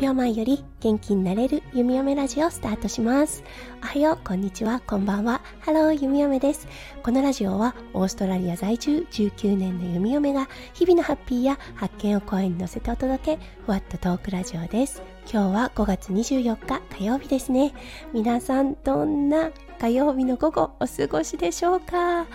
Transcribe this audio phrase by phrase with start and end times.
[0.00, 3.44] 秒前より元気になれるゆみよめラジオスタートします
[3.82, 4.80] おはようこんにちは。
[4.80, 5.42] こんばんは。
[5.60, 6.68] ハローゆみよめです。
[7.02, 15.02] このラジオはオーストラリア在住19年のゆみよめが日々のハッピーや発見を声に乗せてお届けふわっとトークラジオです。
[15.30, 17.74] 今日は5月24日火曜日ですね。
[18.14, 22.26] 皆さんどんな火曜日の午後お過ごしでしょうか？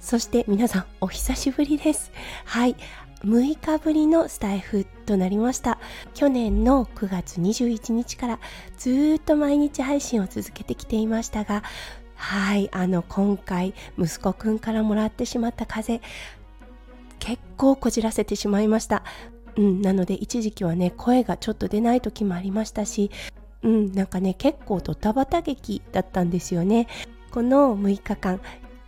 [0.00, 2.12] そして皆さんお久しぶりです。
[2.44, 2.76] はい。
[3.24, 5.78] 6日ぶりのスタイフとなりました。
[6.14, 8.38] 去年の9月21日から
[8.78, 11.62] ずっと毎日配信を続けてきていましたが
[12.14, 16.10] はいあの今回息子くんからもらってしまった風邪
[17.18, 19.02] 結構こじらせてしまいました。
[19.56, 23.10] うん、なので一時期はね声がちょっと出ない時もありましたし
[23.62, 26.86] うんなんかね結構ドタバタ劇だったんですよね。
[27.30, 28.40] この6日間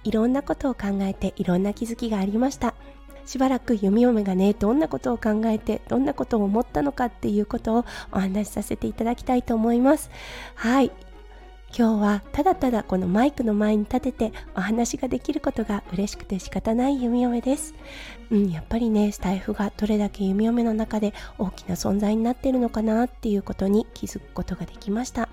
[0.04, 2.74] いろんなことを考えていろんな気づきがありました。
[3.24, 10.10] しばらく弓嫁がねどんなことを考えてどんなことを思ったのかっていうことをお話しさせていただきたいと思います
[10.54, 10.90] はい
[11.76, 17.74] 今日はただただこのマイクの前に立ててお話ができることが嬉しくて仕方ない弓嫁です。
[18.30, 25.30] うん、やっぱりね、スタイフがどれだけ弓嫁の中で大きな存在になっているのかなっていうことに気づくことができました。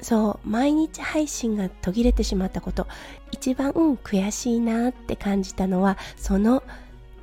[0.00, 2.86] そう毎日配信が途切れてしまったこと。
[3.32, 6.62] 一番悔しいなって感じたのはその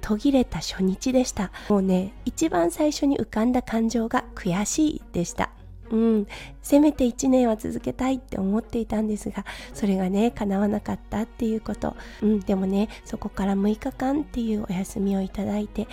[0.01, 1.51] 途切れた初日でした。
[1.69, 5.51] もうね一番最初に浮かんだ感情が悔しいでした。
[5.91, 6.27] うん、
[6.61, 15.87] せめて1年は続けたいって思っていたんですがそれがね叶わなかったっていうこと、うん、でもねそこから6日間っていうお休みをいただいて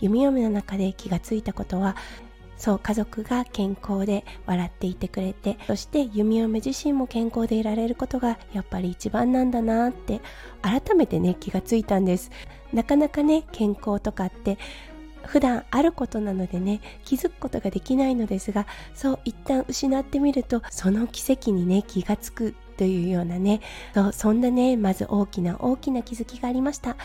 [0.00, 1.96] 弓嫁の中で気がついたことは
[2.60, 10.20] そう家族が健康で笑っていてくれてそして弓嫁自身も健康でいられることがやっぱり一番なんだなって
[10.60, 12.30] 改めてね気がついたんです。
[12.74, 14.58] なかなかね健康とかって
[15.24, 23.60] 普段あることなのでね気づくことができないのですがそう一旦失ってみるとその奇跡にね気がつくというようなね
[23.94, 26.96] そうそんなねまず大きな大きな気づきがありました。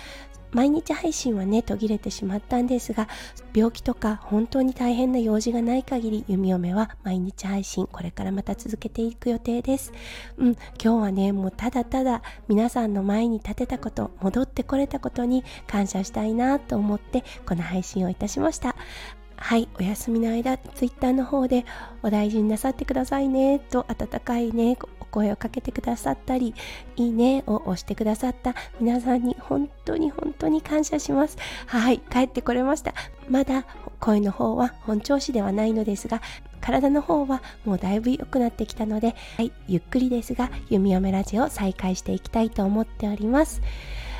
[0.55, 3.09] 毎日配信はね途切れてしまったんですが
[3.53, 9.91] 病気とか本当に大変な用事がない限り弓嫁は毎日配信これからまた続けていく予定です。
[10.37, 18.77] うん今日はねもうただただ皆さんの前に立てたこと戻ってこれたことに感謝したいなと思ってこの配信をいたしました。
[19.37, 21.65] はい、お休みの間、ツイッターの方で
[22.01, 26.53] お大事になさってくださいねと温かいねお、声をかけてくださったり、
[26.95, 31.37] いいねを押してくださった皆さんに本当に本当に感謝します。
[31.67, 32.93] はい、帰ってこれました。
[33.29, 33.65] まだ
[33.99, 36.21] 声の方は本調子ではないのですが、
[36.59, 43.61] 体の方はもうだいぶ良くなってきたので、はい、ゆっくりですが、弓嫁ラジオを再開していきたいと思っております。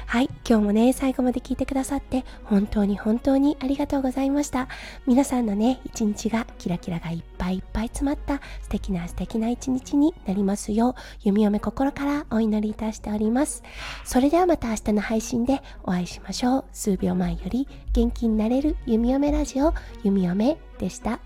[0.07, 4.67] はい、今日もね、最後まで聞いてくださって本当に本当にありがとうございました。
[5.05, 13.63] 皆さんのね、一日がキラキラがいっぱいいっぱい詰まった素敵な素敵な一日になりますよう、弓嫁心からお祈りいたしております。
[14.05, 16.65] それではまた明日の配信でお会いしましょう。
[16.71, 19.73] 数秒前より元気になれる弓嫁ラジオ、
[20.03, 21.19] 弓嫁でした。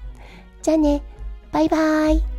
[0.62, 1.04] じゃあね、
[1.52, 2.39] バイバーイ。